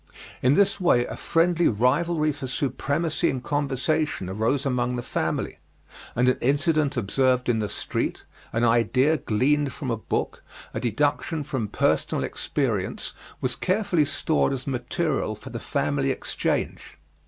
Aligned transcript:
In 0.41 0.55
this 0.55 0.79
way 0.81 1.05
a 1.05 1.15
friendly 1.15 1.67
rivalry 1.67 2.31
for 2.31 2.47
supremacy 2.47 3.29
in 3.29 3.39
conversation 3.41 4.31
arose 4.31 4.65
among 4.65 4.95
the 4.95 5.03
family, 5.03 5.59
and 6.15 6.27
an 6.27 6.39
incident 6.41 6.97
observed 6.97 7.47
in 7.47 7.59
the 7.59 7.69
street, 7.69 8.23
an 8.51 8.63
idea 8.63 9.17
gleaned 9.17 9.73
from 9.73 9.91
a 9.91 9.97
book, 9.97 10.41
a 10.73 10.79
deduction 10.79 11.43
from 11.43 11.67
personal 11.67 12.23
experience, 12.23 13.13
was 13.41 13.55
carefully 13.55 14.05
stored 14.05 14.53
as 14.53 14.65
material 14.65 15.35
for 15.35 15.51
the 15.51 15.59
family 15.59 16.09
exchange. 16.09 16.97